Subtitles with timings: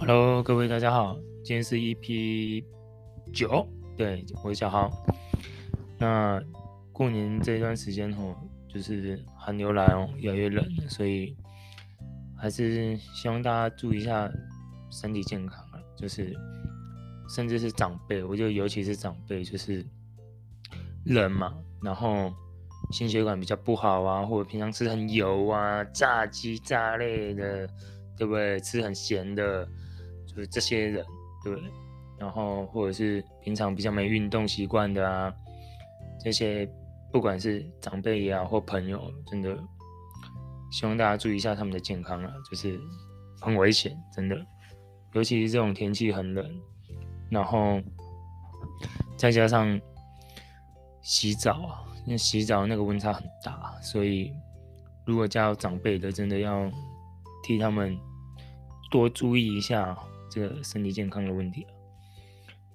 [0.00, 2.64] Hello，各位大家好，今天是 EP
[3.34, 3.68] 九，
[3.98, 4.90] 对，我是小豪。
[5.98, 6.42] 那
[6.90, 8.34] 过年这段时间吼，
[8.66, 11.36] 就是寒流来哦，越来越冷，所以
[12.34, 14.28] 还是希望大家注意一下
[14.90, 16.34] 身体健康啊，就是
[17.28, 19.84] 甚至是长辈，我觉得尤其是长辈，就是
[21.04, 22.32] 冷嘛，然后
[22.90, 27.68] 心血管比较不好啊，或者平常吃很油啊、炸鸡炸类的，
[28.16, 28.58] 对不对？
[28.60, 29.68] 吃很咸的。
[30.40, 31.04] 就是这些人，
[31.44, 31.54] 对，
[32.18, 35.32] 然后或者是平常比较没运动习惯的啊，
[36.24, 36.66] 这些
[37.12, 39.54] 不管是长辈也好或朋友，真的
[40.70, 42.80] 希望大家注意一下他们的健康啊，就是
[43.38, 44.46] 很危险，真的，
[45.12, 46.60] 尤其是这种天气很冷，
[47.28, 47.78] 然后
[49.18, 49.78] 再加上
[51.02, 54.32] 洗澡啊，因为洗澡那个温差很大，所以
[55.04, 56.70] 如果家有长辈的，真的要
[57.42, 57.94] 替他们
[58.90, 59.94] 多注意一下。
[60.30, 61.66] 这个身体健康的问题，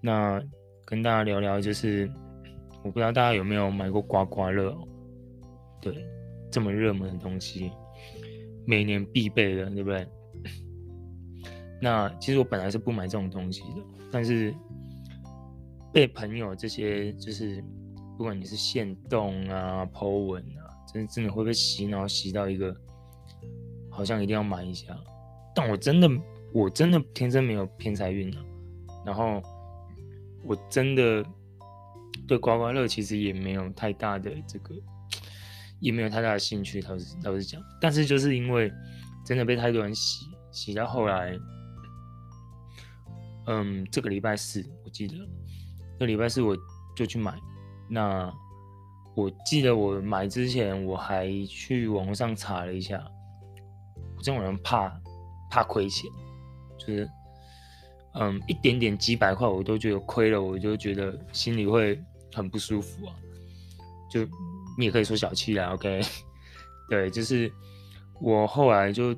[0.01, 0.43] 那
[0.85, 2.11] 跟大家聊聊，就是
[2.83, 4.77] 我不知道大家有没有买过刮刮乐，
[5.81, 6.05] 对，
[6.51, 7.71] 这么热门的东西，
[8.67, 10.05] 每年必备的，对不对？
[11.81, 13.81] 那其实我本来是不买这种东西的，
[14.11, 14.53] 但是
[15.93, 17.63] 被朋友这些，就是
[18.17, 22.75] 不管你是限动啊、po 文啊，真真的会被洗脑洗到一个，
[23.89, 24.95] 好像一定要买一下，
[25.55, 26.09] 但我真的。
[26.55, 28.41] 我真的天生没有偏财运啊，
[29.05, 29.41] 然后
[30.41, 31.21] 我真的
[32.25, 34.73] 对刮刮乐其实也没有太大的这个，
[35.81, 37.61] 也没有太大的兴趣，老实老实讲。
[37.81, 38.71] 但是就是因为
[39.25, 41.37] 真的被太多人洗，洗到后来，
[43.47, 45.15] 嗯，这个礼拜四我记得，
[45.99, 46.55] 这礼拜四我
[46.95, 47.37] 就去买。
[47.89, 48.33] 那
[49.13, 53.05] 我记得我买之前我还去网络上查了一下，
[54.23, 54.89] 这种人怕
[55.51, 56.09] 怕亏钱。
[56.77, 57.09] 就是，
[58.13, 62.01] 嗯，一点点几百块我都觉得亏了，我就觉得心里会
[62.33, 63.15] 很不舒服啊。
[64.09, 64.23] 就
[64.77, 66.01] 你也可以说小气啦，OK？
[66.89, 67.51] 对，就是
[68.21, 69.13] 我后来就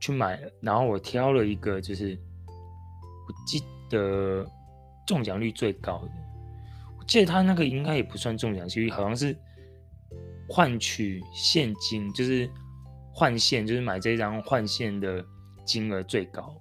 [0.00, 2.18] 去买，然后我挑了一个，就是
[3.26, 4.44] 我记得
[5.06, 6.10] 中奖率最高的，
[6.98, 9.36] 我记得他那个应该也不算中奖几率，好像是
[10.48, 12.50] 换取现金，就是
[13.12, 15.24] 换现，就是买这张换现的
[15.64, 16.54] 金额最高。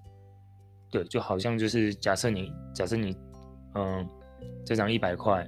[0.89, 3.15] 对，就好像就是假设你假设你，
[3.75, 4.07] 嗯，
[4.65, 5.47] 这张一百块，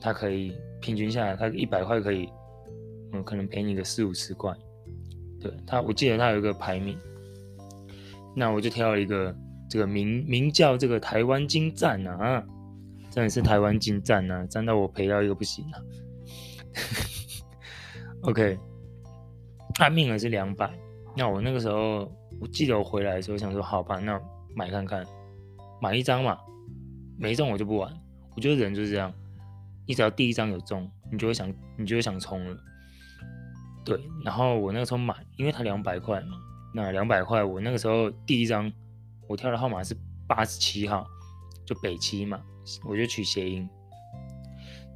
[0.00, 2.28] 它可以平均下来，它一百块可以，
[3.12, 4.54] 嗯，可能赔你个四五十块。
[5.38, 6.98] 对它，我记得它有一个排名，
[8.34, 9.34] 那我就挑一个
[9.68, 12.42] 这个名名叫这个台湾金赞啊，
[13.10, 15.76] 真的是台湾金赞啊，赞到我赔到一个不行啊。
[18.22, 18.58] OK，
[19.74, 20.70] 它命额是两百，
[21.16, 22.10] 那我那个时候
[22.40, 24.20] 我记得我回来的时候想说，好吧，那。
[24.52, 25.06] 买看看，
[25.80, 26.36] 买一张嘛，
[27.16, 27.88] 没中我就不玩。
[28.34, 29.14] 我觉得人就是这样，
[29.86, 31.48] 你只要第一张有中，你就会想，
[31.78, 32.56] 你就会想冲了。
[33.84, 36.36] 对，然后我那个时候买，因为它两百块嘛，
[36.74, 38.70] 那两百块，我那个时候第一张
[39.28, 39.96] 我挑的号码是
[40.26, 41.06] 八十七号，
[41.64, 42.42] 就北七嘛，
[42.84, 43.68] 我就取谐音。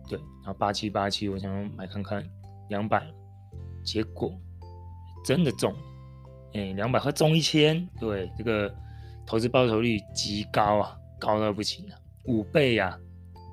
[0.08, 2.28] 对，然后八七八七，我想买看看，
[2.70, 3.06] 两百，
[3.84, 4.36] 结果
[5.24, 5.72] 真的中，
[6.54, 8.74] 哎，两百块中一千，对，这个。
[9.26, 12.98] 投资报酬率极高啊，高到不行啊，五倍呀，啊，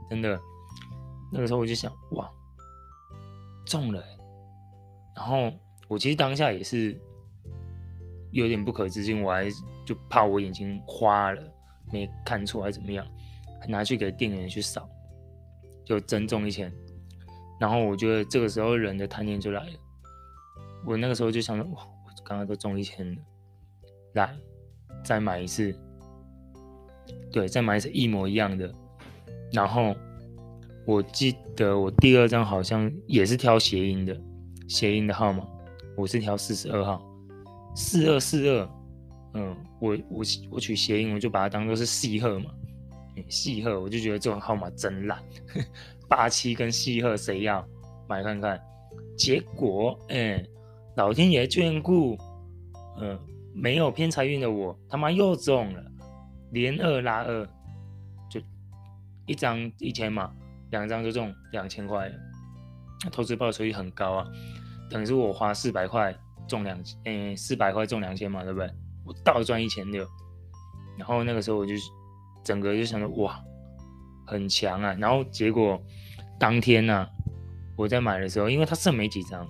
[0.09, 0.38] 真的。
[1.31, 2.29] 那个时候我就想，哇，
[3.66, 4.03] 中了。
[5.16, 5.50] 然后
[5.88, 7.00] 我其实当下也是
[8.31, 9.50] 有点不可置信，我还
[9.85, 11.41] 就怕我眼睛花了，
[11.90, 13.07] 没看错还怎么样，
[13.61, 14.90] 还拿去给店员去扫，
[15.85, 16.69] 就真中一千。
[17.61, 19.79] 然后我觉得这个时候人的贪念就来了，
[20.85, 21.88] 我那个时候就想说，哇，
[22.31, 23.21] 刚刚都中一千了，
[24.13, 24.33] 来。
[25.03, 25.75] 再买一次，
[27.31, 28.73] 对，再买一次一模一样的。
[29.51, 29.93] 然后
[30.85, 34.16] 我记得我第二张好像也是挑谐音的，
[34.69, 35.45] 谐音的号码，
[35.97, 37.03] 我是挑四十二号，
[37.75, 38.69] 四二四二。
[39.34, 42.51] 嗯，我我我取谐音，我就把它当做是细贺嘛，
[43.27, 45.22] 细贺，我就觉得这种号码真烂，
[46.07, 47.67] 八七跟细贺谁要
[48.07, 48.57] 买看看？
[49.17, 50.45] 结果，哎，
[50.96, 52.17] 老天爷眷顾，
[52.99, 53.20] 嗯。
[53.53, 55.84] 没有偏财运的我，他妈又中了，
[56.52, 57.46] 连二拉二，
[58.29, 58.40] 就
[59.26, 60.32] 一张一千嘛，
[60.70, 62.09] 两张就中两千块，
[63.11, 64.28] 投资报酬率很高啊，
[64.90, 66.16] 等于是我花四百块
[66.47, 68.72] 中两，嗯，四百块中两千嘛，对不对？
[69.03, 70.08] 我倒赚一千六，
[70.97, 71.73] 然后那个时候我就
[72.46, 73.37] 整个就想着哇，
[74.26, 75.78] 很强啊，然后结果
[76.40, 77.05] 当天呢、
[77.76, 79.46] 我在买的时候，因为它剩没几张，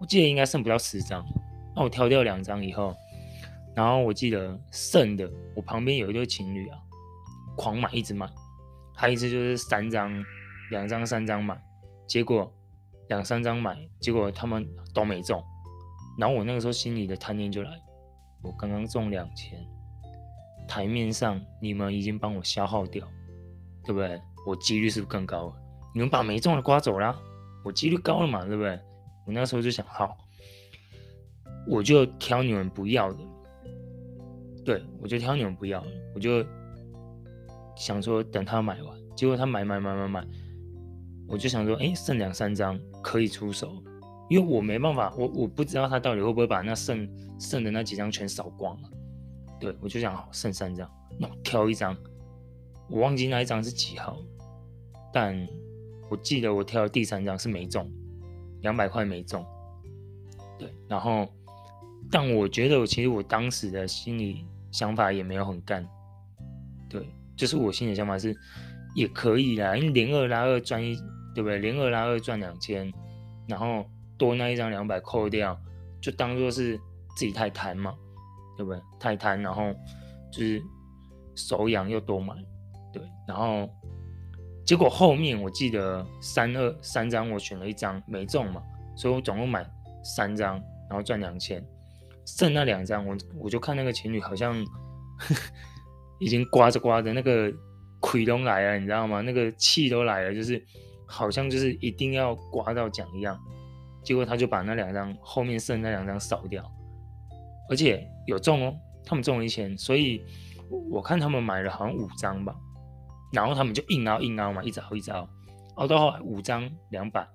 [0.00, 1.24] 我记得应该剩不到十张。
[1.76, 2.94] 那我挑掉两张以后，
[3.76, 6.78] 然后我记得剩的，我旁边有一对情侣啊，
[7.56, 8.28] 狂买一直买，
[8.94, 10.12] 他一直就是三张、
[10.70, 11.56] 两张、三张买，
[12.08, 12.52] 结果
[13.08, 15.42] 两三张买，结果他们都没中。
[16.18, 17.70] 然后我那个时候心里的贪念就来，
[18.42, 19.58] 我刚刚中两千，
[20.66, 23.06] 台面上你们已经帮我消耗掉，
[23.84, 24.20] 对不对？
[24.46, 25.54] 我几率是不是更高了？
[25.94, 27.16] 你们把没中的刮走了，
[27.64, 28.78] 我几率高了嘛，对不对？
[29.30, 30.18] 我那时候就想，好，
[31.68, 33.18] 我就挑你们不要的。
[34.64, 35.86] 对，我就挑你们不要的，
[36.16, 36.44] 我就
[37.76, 40.26] 想说等他买完，结果他买买买买买，
[41.28, 43.80] 我就想说，哎，剩两三张可以出手，
[44.28, 48.90] 因为我没办法，我我不知道他到底会不会把那剩剩的那几张全扫光了。
[49.60, 50.90] 对，我就想好剩三张，
[51.20, 51.96] 那我挑一张，
[52.88, 54.20] 我忘记那一张是几号，
[55.12, 55.46] 但
[56.10, 57.88] 我记得我挑的第三张是没中，
[58.62, 59.44] 两百块没中。
[60.58, 61.28] 对，然后。
[62.10, 65.86] 但我觉得，我其实我当时的心里想法也没有很干，
[66.88, 68.34] 对，就是我心里想法是
[68.96, 70.96] 也可以啦，因为连二拉二赚一，
[71.34, 71.58] 对不对？
[71.58, 72.92] 连二拉二赚两千，
[73.46, 73.84] 然后
[74.18, 75.56] 多那一张两百扣掉，
[76.00, 76.76] 就当做是
[77.14, 77.94] 自己太贪嘛，
[78.56, 78.80] 对不对？
[78.98, 79.72] 太贪，然后
[80.32, 80.60] 就是
[81.36, 82.34] 手痒又多买，
[82.92, 83.70] 对，然后
[84.70, 88.62] 结果后面我记得三二三张我选了一张没中嘛，
[88.94, 89.68] 所以我总共买
[90.04, 91.60] 三张，然后赚两千。
[92.24, 94.54] 剩那两张，我我就看那个情侣好像
[95.18, 95.40] 呵 呵
[96.20, 97.52] 已经刮着刮着，那个
[97.98, 99.20] 亏都来了，你知道吗？
[99.22, 100.64] 那个气都来了，就是
[101.04, 103.36] 好像就是一定要刮到奖一样。
[104.04, 106.64] 结果他就把那两张后面剩那两张扫掉，
[107.68, 110.24] 而且有中哦，他们中了一千，所以
[110.92, 112.54] 我看他们买了好像五张吧，
[113.32, 115.28] 然后他们就硬凹硬凹嘛，一直凹一直凹，
[115.76, 117.26] 凹到后来五张两百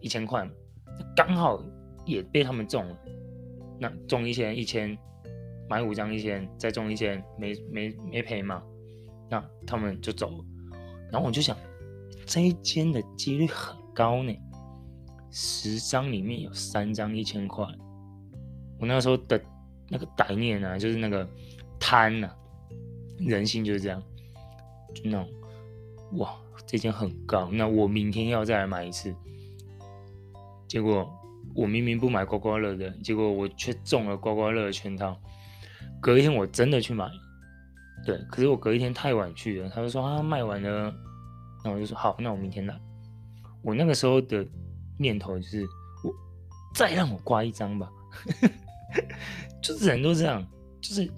[0.00, 0.48] 一千块，
[1.14, 1.62] 刚好
[2.06, 2.98] 也被他们中了。
[3.78, 4.96] 那中一千一千，
[5.68, 8.62] 买五张一千，再中一千，没没没赔嘛？
[9.30, 10.44] 那他们就走了。
[11.10, 11.56] 然后我就想，
[12.26, 14.32] 这一间的几率很高呢，
[15.30, 17.66] 十张里面有三张一千块。
[18.78, 19.40] 我那时候的
[19.88, 21.28] 那个歹念啊，就是那个
[21.78, 22.36] 贪呐、啊，
[23.18, 24.02] 人性就是这样，
[24.94, 25.28] 就那种
[26.18, 26.34] 哇，
[26.66, 29.14] 这件很高，那我明天要再来买一次，
[30.68, 31.08] 结果。
[31.54, 35.16] 我明明不买刮刮乐的，结果我却中了刮刮乐的圈套。
[36.00, 37.08] 隔一天我真的去买，
[38.04, 40.92] 对，可是我隔一天太晚去了，他就说啊卖完了，
[41.62, 42.76] 那我就说好，那我明天来。
[43.62, 44.44] 我那个时候的
[44.98, 45.62] 念头就是，
[46.02, 46.12] 我
[46.74, 47.88] 再让我刮一张吧，
[49.62, 50.44] 就是人都这样，
[50.80, 51.08] 就是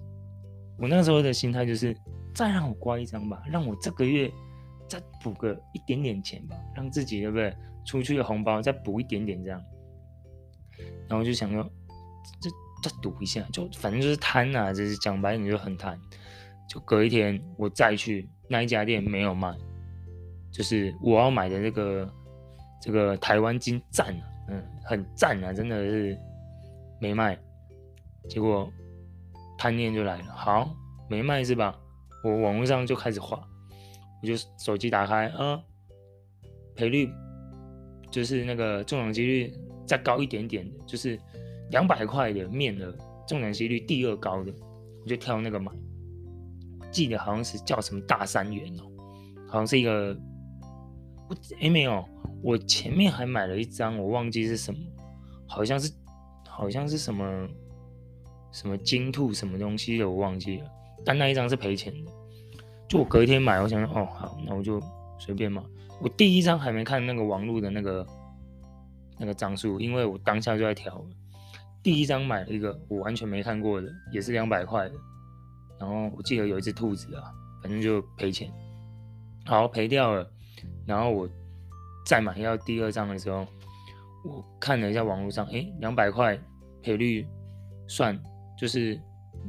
[0.76, 1.96] 我那时候的心态就是
[2.37, 4.31] 再让我刮一张吧，让我这个月
[4.87, 7.56] 再补个一点点钱吧，让自己对不对？
[7.87, 9.59] 出去的红包再补一点点这样。
[11.09, 11.62] 然后就想说，
[12.41, 12.50] 这
[12.83, 15.99] 再赌一下，就反正就是贪啊，就是讲白你就很贪。
[16.69, 19.56] 就隔一天我再去那一家店没有卖，
[20.53, 22.15] 就是我要买的这个
[22.83, 26.19] 这个台湾金赞啊，嗯，很赞啊，真的是
[27.00, 27.38] 没卖。
[28.29, 28.71] 结果
[29.56, 30.69] 贪念就来了，好，
[31.09, 31.79] 没卖是吧？
[32.26, 33.43] 我网络上就开始画，
[34.23, 35.62] 我就手机打开啊，
[36.75, 37.11] 赔率
[38.11, 39.52] 就是那个中奖几率。
[39.87, 41.16] 再高一点点的，就是
[41.71, 42.92] 两百块的面额，
[43.25, 44.52] 中奖几率第二高的，
[45.00, 45.71] 我就挑那个买。
[46.90, 48.83] 记得好像是叫什么大三元哦，
[49.47, 50.12] 好像是一个，
[51.28, 52.04] 我哎没有，
[52.42, 54.80] 我前面还买了一张，我忘记是什么，
[55.47, 55.92] 好像是
[56.49, 57.49] 好像是什么
[58.50, 60.68] 什么金兔什么东西的，我忘记了。
[61.05, 62.11] 但那一张是赔钱的，
[62.88, 64.81] 就我隔一天买，我想说哦好，那我就
[65.19, 65.62] 随便买。
[66.00, 68.07] 我第一张还没看那个网络的那个。
[69.19, 71.03] 那个张数，因为我当下就在调。
[71.83, 74.95] 第一张买了一个我完全没看过的，也是两百块的。
[75.81, 78.53] 然后我记得有一只兔子啊，反正就赔钱，
[79.47, 80.31] 好赔掉了。
[80.85, 81.26] 然后我
[82.05, 83.47] 再买要第二张的时候，
[84.23, 86.38] 我看了一下网络上，诶，两百块
[86.83, 87.26] 赔率
[87.88, 88.23] 算
[88.59, 89.00] 就是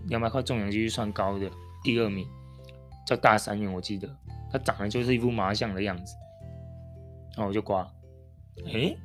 [0.08, 1.50] 两百块中奖几率算高的，
[1.84, 2.28] 第二名
[3.06, 4.08] 叫大三元，我记得
[4.52, 6.16] 他长得就是一副麻将的样子。
[7.36, 7.90] 然后我就刮，
[8.72, 8.98] 诶。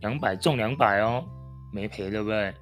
[0.00, 1.24] 两百中两百哦，
[1.72, 2.54] 没赔对不对？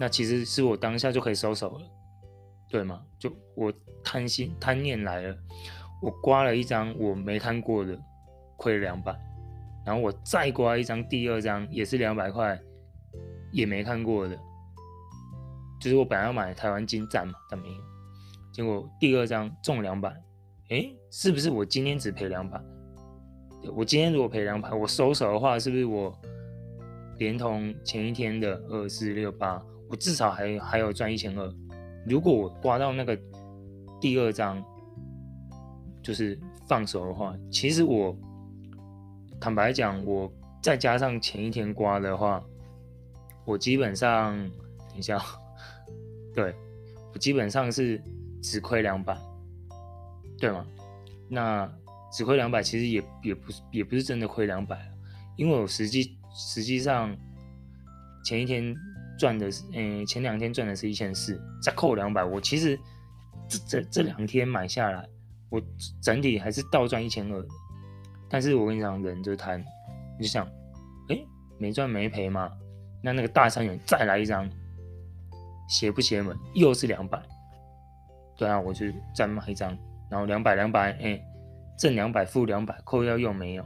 [0.00, 1.86] 那其实是我当下就可以收手了，
[2.68, 3.00] 对吗？
[3.16, 3.72] 就我
[4.02, 5.36] 贪心贪念来了，
[6.02, 7.96] 我刮了一张我没看过的，
[8.56, 9.16] 亏了两百，
[9.86, 12.60] 然后我再刮一张，第二张也是两百块，
[13.52, 14.36] 也没看过的，
[15.80, 17.80] 就是我本来要买台湾金赞嘛，但没有，
[18.52, 20.14] 结果第二张中两百，
[20.70, 22.60] 诶，是不是我今天只赔两百？
[23.74, 26.16] 我今天如果赔两百，我收手的话，是不是我？
[27.18, 31.52] 连同前一天的二四六八，我至少还还有赚一千二，
[32.06, 33.18] 如果我刮到那个
[34.00, 34.64] 第二张，
[36.00, 38.16] 就是放手的话，其实我
[39.40, 40.32] 坦白讲，我
[40.62, 42.40] 再加上前一天刮的话，
[43.44, 44.38] 我基本上
[44.88, 45.20] 等一下，
[46.38, 46.54] 对，
[47.12, 48.00] 我基本上是
[48.40, 49.18] 只亏两百，
[50.38, 50.64] 对吗？
[51.28, 51.68] 那
[52.12, 54.78] 只亏两百，其实也也不是也不是真的亏两百，
[55.36, 57.12] 因为我实际实际上
[58.24, 58.72] 前一天
[59.18, 62.78] 赚的是，嗯，前两天赚的是一千四，再扣两百，我其实
[63.48, 65.04] 这这这两天买下来，
[65.50, 65.60] 我
[66.00, 67.44] 整体还是倒赚一千二。
[68.30, 69.58] 但是我跟你讲，人就贪，
[70.16, 70.46] 你就想，
[71.08, 71.18] 哎、
[71.58, 72.48] 没赚没赔嘛，
[73.02, 74.48] 那那个大三元再来一张，
[75.68, 76.36] 邪不邪门？
[76.54, 77.22] 又是两百，
[78.36, 79.76] 对啊，我就再买一张。
[80.10, 81.22] 然后两百两百，哎，
[81.78, 83.64] 挣两百负两百，扣掉又没有，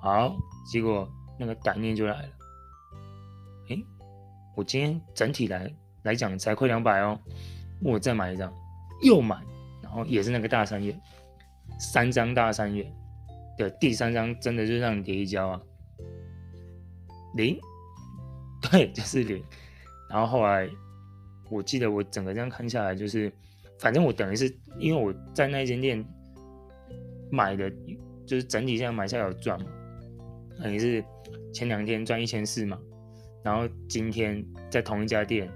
[0.00, 0.36] 好，
[0.70, 2.28] 结果那个歹念就来了，
[3.68, 3.76] 哎，
[4.54, 5.68] 我今天整体来
[6.04, 7.18] 来讲才亏两百哦，
[7.82, 8.52] 我再买一张，
[9.02, 9.36] 又买，
[9.82, 10.96] 然后也是那个大三元，
[11.80, 12.86] 三张大三元，
[13.58, 15.60] 的，第三张真的就让你跌一跤啊，
[17.34, 17.58] 零，
[18.70, 19.42] 对，就是零，
[20.08, 20.70] 然后后来
[21.50, 23.32] 我记得我整个这样看下来就是。
[23.78, 26.02] 反正我等于是，因为我在那间店
[27.30, 27.70] 买的，
[28.24, 29.66] 就是整体这样买下来有赚嘛，
[30.62, 31.04] 等于是
[31.52, 32.78] 前两天赚一千四嘛，
[33.44, 35.52] 然后今天在同一家店，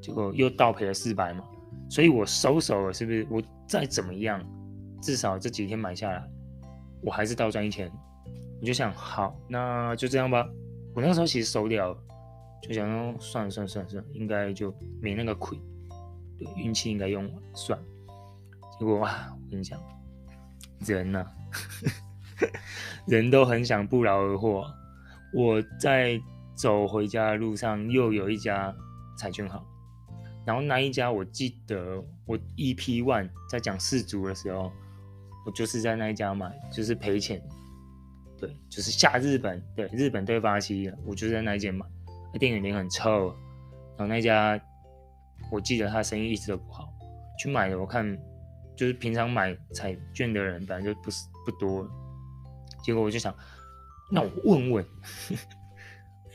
[0.00, 1.44] 结果又倒赔了四百嘛，
[1.90, 3.26] 所以我收手了，是不是？
[3.28, 4.40] 我再怎么样，
[5.02, 6.24] 至少这几天买下来，
[7.02, 7.90] 我还是倒赚一千，
[8.60, 10.48] 我就想，好，那就这样吧。
[10.94, 11.98] 我那时候其实收掉了，
[12.62, 15.58] 就想说，算了算了算了算了，应该就没那个亏。
[16.38, 17.78] 对，运气应该用算，
[18.78, 19.80] 结果哇，我跟你讲，
[20.80, 21.32] 人呢、啊，
[23.08, 24.66] 人都很想不劳而获。
[25.32, 26.20] 我在
[26.54, 28.74] 走回家的路上，又有一家
[29.16, 29.64] 彩券行，
[30.44, 34.70] 然后那一家我记得，我 EP One 在讲四足的时候，
[35.46, 37.42] 我就是在那一家买，就是赔钱，
[38.38, 41.86] 对，就是下日本，对，日本对巴西，我就在那一间买，
[42.32, 43.28] 那店员脸很臭，
[43.96, 44.60] 然后那家。
[45.52, 46.92] 我记得他生意一直都不好，
[47.38, 48.18] 去买的我看，
[48.74, 51.88] 就是平常买彩券的人本来就不是不多，
[52.82, 53.32] 结果我就想，
[54.10, 54.86] 那我问问，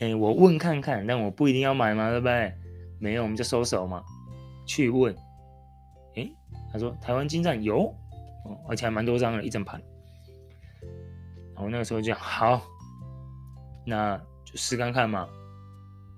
[0.00, 2.54] 哎、我问看看，但我不一定要买嘛，对不对？
[3.00, 4.02] 没有我们就收手嘛，
[4.64, 5.14] 去问，
[6.16, 6.26] 哎、
[6.72, 7.94] 他说台湾金站有，
[8.66, 9.78] 而且还蛮多张的，一整盘，
[11.54, 12.62] 然后那个时候就讲好，
[13.84, 15.28] 那就试看看嘛，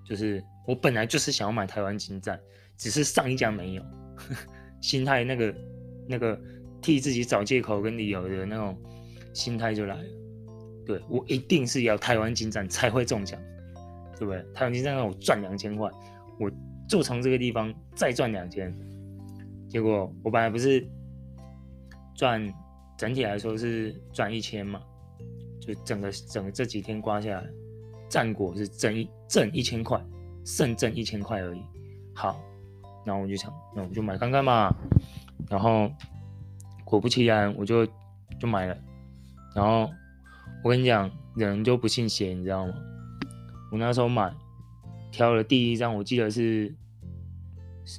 [0.05, 2.39] 就是我本来就是想要买台湾精湛。
[2.77, 3.83] 只是上一家没有，
[4.83, 5.55] 心态那个
[6.09, 6.37] 那个
[6.83, 8.77] 替自己找借口跟理由的那种
[9.33, 10.09] 心态就来了。
[10.85, 13.41] 对，我一定是要台湾精湛才会中奖，
[14.19, 14.45] 对不对？
[14.53, 15.89] 台湾精湛让我赚两千块，
[16.41, 16.51] 我
[16.89, 18.77] 就从这个地方再赚两千。
[19.69, 20.85] 结果我本来不是
[22.17, 22.53] 赚
[22.99, 24.83] 整体来说是赚一千嘛，
[25.61, 27.49] 就整个整个这几天刮下来，
[28.09, 30.03] 战果是挣一挣一千块，
[30.45, 31.63] 胜挣一千块而已。
[32.15, 32.41] 好。
[33.05, 34.75] 然后我就想，那我就买看看嘛。
[35.51, 35.91] 然后
[36.87, 37.87] 果不其然，我就
[38.41, 38.75] 就买了。
[39.55, 39.91] 然后
[40.63, 42.73] 我跟你讲，人就不信邪，你知道吗？
[43.71, 44.35] 我那时候买，
[45.13, 46.75] 挑了第一张，我记得是，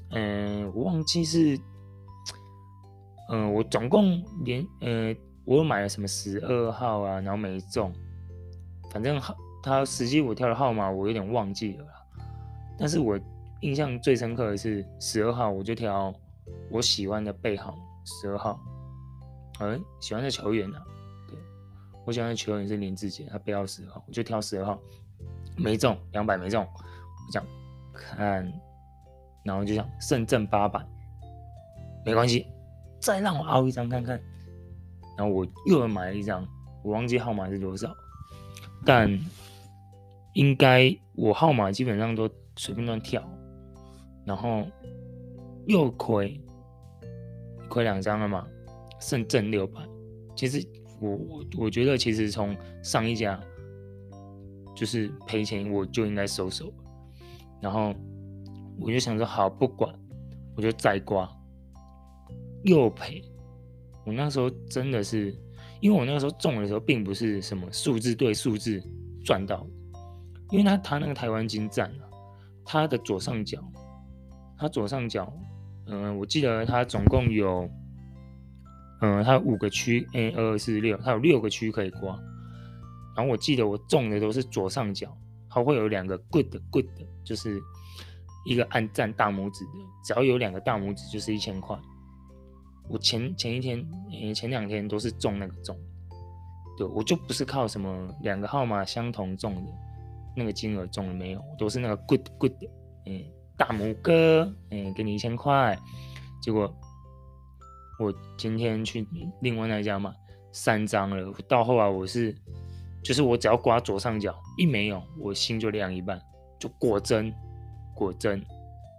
[0.09, 1.55] 嗯，我忘记是，
[3.29, 7.93] 嗯，我总共连，嗯，我买了什么十二号啊，然后没中。
[8.89, 9.35] 反正好，
[9.65, 11.85] 他实际我挑的号码我有点忘记了，
[12.77, 13.19] 但是我。
[13.61, 16.13] 印象最深刻的是十二号，我就挑
[16.69, 18.59] 我喜欢的背号十二号。
[19.59, 20.85] 嗯，喜欢的球员呢、啊？
[21.27, 21.37] 对，
[22.05, 24.77] 我喜欢的球员是林志杰，他背号十二号，我就挑十二号。
[25.55, 26.63] 没中，两百没中。
[26.63, 27.43] 我讲
[27.91, 28.45] 看，
[29.43, 30.85] 然后就想胜挣八百，
[32.05, 32.45] 没关系，
[32.99, 34.21] 再让我凹一张看看。
[35.17, 36.45] 然后我又买了一张，
[36.83, 37.91] 我忘记号码是多少，
[38.85, 39.09] 但
[40.35, 43.21] 应该我号码基本上都随便乱跳。
[44.25, 44.65] 然后
[45.67, 46.39] 又亏，
[47.69, 48.47] 亏两张了嘛，
[48.99, 49.79] 剩正六百。
[50.35, 50.65] 其实
[50.99, 53.39] 我我我觉得，其实从上一家
[54.75, 56.73] 就是赔钱，我就应该收手。
[57.61, 57.93] 然后
[58.79, 59.93] 我就想说，好，不管，
[60.57, 61.29] 我就再刮，
[62.63, 63.23] 又赔。
[64.05, 65.35] 我那时候真的是，
[65.81, 68.83] 因为我那个时候中的时候，并不是什么数字对数字
[69.23, 69.67] 赚到，
[70.51, 72.03] 因为他他那个台湾金站啊，
[72.63, 73.59] 他的左上角。
[74.57, 75.29] 它左上角，
[75.87, 77.69] 嗯、我记得它总共有，
[79.01, 82.17] 嗯、它五个区，A 二四六，它有六个区可以刮。
[83.17, 85.13] 然后我记得我中的都是左上角，
[85.49, 86.85] 它会有两个 good good，
[87.21, 87.61] 就是
[88.45, 89.71] 一个按赞大拇指的，
[90.05, 91.77] 只要有两个大拇指就是一千块。
[92.87, 93.85] 我前前一天、
[94.33, 95.77] 前两天都是中那个中，
[96.77, 99.71] 对，我就不是靠什么两个号码相同中的
[100.35, 102.51] 那个金额中了没有，都是那个 good good，
[103.05, 103.23] 嗯，
[103.57, 105.77] 大拇哥，嗯，给你一千块。
[106.41, 106.73] 结果
[107.99, 109.07] 我今天去
[109.41, 110.11] 另外那家买
[110.51, 112.35] 三张了，到后来我是，
[113.03, 116.21] 就是我只要刮左上角一没有，我心就凉一半，
[116.59, 117.33] 就果真
[117.95, 118.43] 果真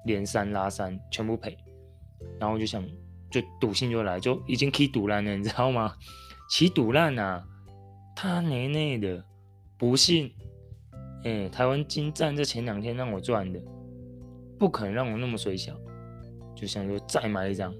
[0.04, 1.56] 连三拉三全部赔，
[2.38, 2.82] 然后我就想。
[3.28, 5.92] 就赌性就来，就已经起赌烂了，你知道吗？
[6.48, 7.44] 起赌烂啊，
[8.14, 9.22] 他奶奶的
[9.76, 10.32] 不信，
[11.26, 13.60] 哎、台湾金站这前两天让我赚的，
[14.60, 15.74] 不可能让我那么水小，
[16.54, 17.74] 就想说再买一张。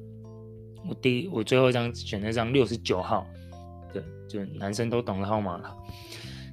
[0.88, 3.24] 我第一，我最后一张选那张六十九号，
[3.92, 5.76] 对，就男生都懂的号码了。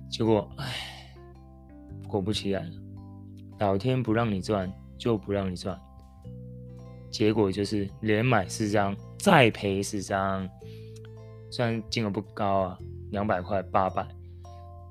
[0.08, 1.16] 结果，哎，
[2.08, 2.72] 果不其然，
[3.58, 5.76] 老天不让你赚，就不让你赚。
[7.10, 10.48] 结果就是连买四张，再赔四张，
[11.50, 14.08] 虽然金额不高啊，两百块、八百，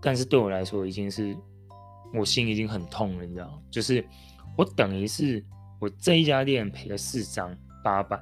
[0.00, 1.36] 但是对我来说已经是，
[2.14, 3.58] 我心已经很痛了，你知道吗？
[3.70, 4.04] 就是
[4.56, 5.44] 我等于是
[5.80, 8.20] 我这一家店赔了四张八百，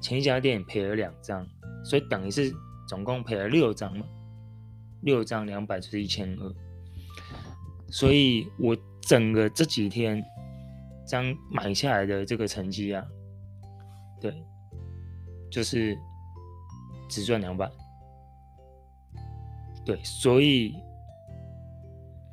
[0.00, 1.46] 前一家店赔了两张，
[1.84, 2.52] 所以等于是
[2.88, 4.06] 总共赔了六张嘛，
[5.02, 6.54] 六张两百就是一千二，
[7.90, 10.24] 所以我整个这几天。
[11.08, 13.02] 将买下来的这个成绩啊，
[14.20, 14.44] 对，
[15.50, 15.98] 就是
[17.08, 17.66] 只赚两百，
[19.86, 20.74] 对，所以，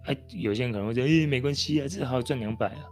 [0.06, 2.86] 哎，有些人可能会觉得，哎，没关系啊，至少赚两百啊，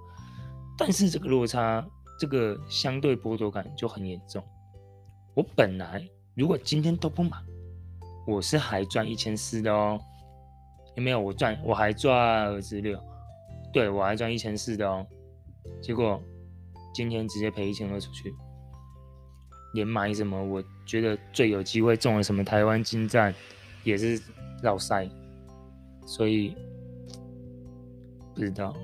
[0.78, 1.86] 但是这个落差，
[2.20, 4.44] 这个相对剥夺感就很严重。
[5.36, 7.38] 我本来如果今天都不买，
[8.26, 10.00] 我是还赚一千四的哦，
[10.96, 11.20] 有没有？
[11.20, 12.16] 我赚，我还赚
[12.48, 13.00] 二十六，
[13.72, 15.06] 对，我还赚一千四的哦。
[15.82, 16.22] 结果
[16.94, 18.34] 今天直接赔一千二出去，
[19.74, 23.34] 连买什么我觉得最有机会中了什么台湾金站
[23.84, 24.22] 也是
[24.62, 25.10] 绕赛，
[26.06, 26.56] 所以
[28.34, 28.76] 不知道。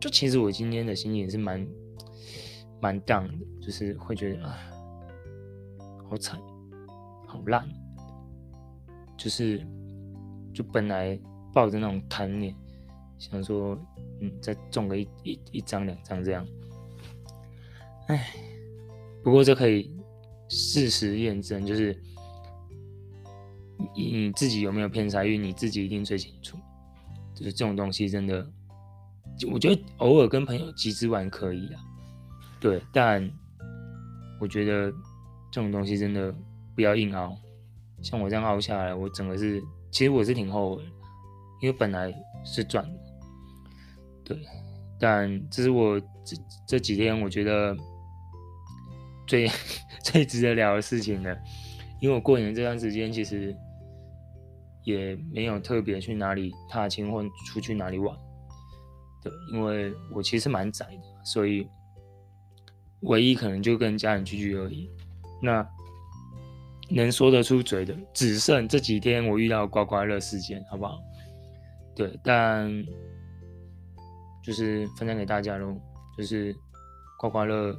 [0.00, 1.66] 就其实我今天的心情也是蛮
[2.80, 4.58] 蛮 down 的，就是会觉得啊，
[6.08, 6.40] 好惨，
[7.26, 7.68] 好烂，
[9.16, 9.66] 就是
[10.52, 11.18] 就本来
[11.52, 12.54] 抱着那种贪念，
[13.18, 13.78] 想说。
[14.20, 16.44] 嗯，再中个一一一张两张这样，
[18.08, 18.34] 哎，
[19.22, 19.96] 不过这可以
[20.48, 21.96] 事实验证，就是
[23.94, 26.58] 你自己有没有偏财运，你自己一定最清楚。
[27.38, 28.44] 就是这种东西真的，
[29.52, 31.80] 我觉得偶尔跟朋友集资玩可以啊，
[32.58, 33.30] 对，但
[34.40, 34.90] 我觉得
[35.52, 36.34] 这种东西真的
[36.74, 37.38] 不要硬熬。
[38.02, 40.82] 像我这样熬下来，我整个是，其实我是挺后悔，
[41.62, 42.12] 因为本来
[42.44, 42.98] 是赚的。
[44.24, 44.36] 对，
[44.98, 47.76] 但这是我这这几天我觉得
[49.28, 49.48] 最
[50.02, 51.38] 最值得聊的事情了，
[52.00, 53.54] 因为我过年这段时间其实
[54.84, 58.16] 也没有特别去哪里踏青或出去哪里玩，
[59.22, 61.68] 对，因为我其实蛮宅的，所以
[63.00, 64.90] 唯一可能就跟家人聚聚而已。
[65.42, 65.66] 那
[66.90, 70.98] 能说得出嘴的，只剩这几天我遇到刮刮乐事件，好不好？
[71.94, 72.84] 对，但。
[74.40, 75.76] 就是分享给大家喽，
[76.16, 76.56] 就是
[77.18, 77.76] 刮刮乐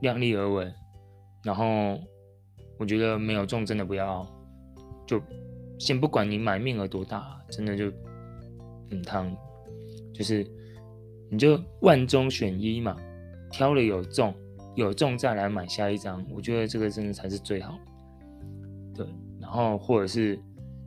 [0.00, 0.72] 量力而为，
[1.44, 2.00] 然后
[2.78, 4.26] 我觉得没有中真的不要，
[5.06, 5.20] 就
[5.80, 7.90] 先不管你买面额多大，真的就
[8.88, 9.28] 很烫，
[10.14, 10.46] 就是
[11.28, 12.96] 你就万中选一嘛，
[13.50, 14.32] 挑了有中，
[14.76, 17.76] 有中再来买下一张，我觉得这个真的才是最好，
[18.94, 19.04] 对，
[19.40, 20.40] 然后或者是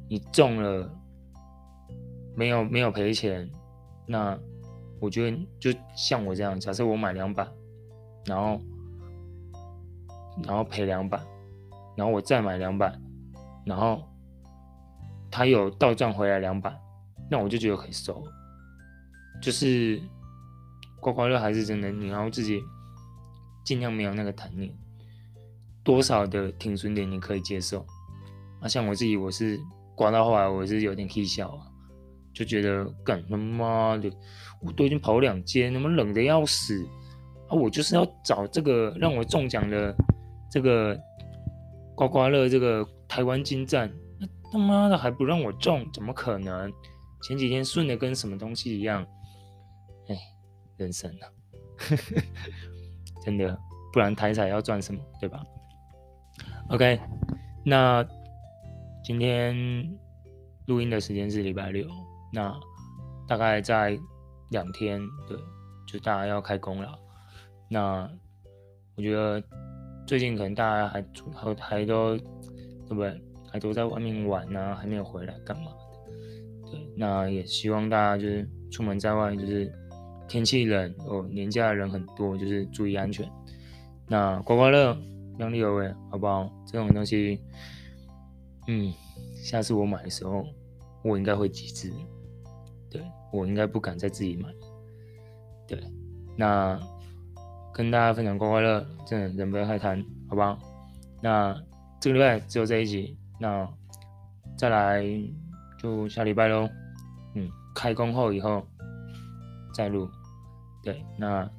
[0.08, 0.89] 你中了
[2.36, 3.51] 没有没有赔钱，
[4.08, 4.39] 那。
[5.01, 7.45] 我觉得就像我这样，假设我买两百，
[8.25, 8.58] 然后
[10.45, 11.19] 然后赔两百，
[11.97, 12.97] 然后我再买两百，
[13.65, 14.01] 然后
[15.33, 16.71] 他有倒赚回来两百，
[17.27, 18.23] 那我就觉得可以收。
[19.41, 19.99] 就是
[21.01, 22.61] 刮刮乐还是真的，你要自己
[23.65, 24.71] 尽量没有那个贪念，
[25.83, 27.83] 多少的停损点你可以接受。
[28.61, 29.59] 啊，像我自己，我是
[29.95, 31.65] 刮到后来我是有点气笑啊。
[32.31, 34.11] 就觉得干他妈的，
[34.61, 36.85] 我都已经跑两间，那么冷的要死
[37.47, 37.53] 啊！
[37.53, 39.95] 我就是要找这个让我中奖的
[40.51, 40.95] 这个
[41.95, 43.91] 刮刮乐，这个台湾金站，
[44.53, 46.71] 他妈的还不让我中，怎么可能？
[47.23, 49.03] 前几天顺的跟什么东西一样，
[50.07, 50.15] 哎，
[50.77, 51.25] 人生啊，
[53.25, 53.57] 真的，
[53.91, 55.43] 不然台彩要赚什么，对吧
[56.69, 56.99] ？OK，
[57.65, 58.05] 那
[59.03, 59.55] 今天
[60.67, 61.87] 录音的时间是礼拜六。
[62.31, 62.55] 那
[63.27, 63.97] 大概在
[64.51, 65.35] 两天，对，
[65.87, 66.95] 就大家要开工了。
[67.69, 68.07] 那
[68.95, 69.41] 我觉得
[70.05, 73.19] 最近可能大家还还还都对不对？
[73.53, 76.71] 还都在外面玩呢、还没有回来干嘛的？
[76.71, 79.71] 对，那也希望大家就是出门在外，就是
[80.27, 83.31] 天气冷哦，年假人很多，就是注意安全。
[84.07, 84.97] 那刮刮乐
[85.37, 86.51] 量力而为，好不好？
[86.65, 87.39] 这种东西，
[88.67, 88.91] 嗯，
[89.35, 90.43] 下次我买的时候，
[91.03, 91.93] 我应该会机智。
[92.89, 94.49] 对，我应该不敢再自己买。
[95.67, 95.79] 对，
[96.35, 96.79] 那
[97.71, 100.57] 跟大家分享刮刮乐，真的人不要太贪，好不好？
[101.21, 101.55] 那
[102.01, 103.67] 这个礼拜只有这一集，那
[104.58, 105.03] 再来
[105.77, 106.69] 就下礼拜喽。
[107.36, 108.65] 嗯，开工后以后
[109.73, 110.10] 再录。
[110.82, 111.49] 对，那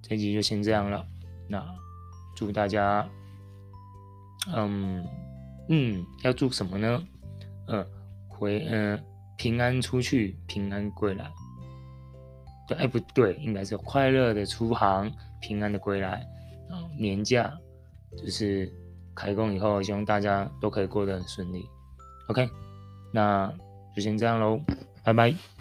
[0.00, 1.04] 这集就先这样了。
[1.48, 1.66] 那
[2.36, 3.04] 祝大家，
[4.54, 5.04] 嗯
[5.68, 7.02] 嗯，要祝什么呢？
[7.66, 7.84] 嗯，
[8.28, 9.04] 回嗯
[9.36, 11.28] 平安出去，平安归来。
[12.68, 16.24] 对，哎不对，应该是快乐的出航，平安的归来。
[16.70, 17.52] 嗯，年假
[18.16, 18.72] 就是
[19.14, 21.68] 开工以后，希望大家都可以过得很顺利。
[22.28, 22.48] OK，
[23.12, 23.52] 那
[23.94, 24.60] 就先这样喽，
[25.04, 25.53] 拜拜。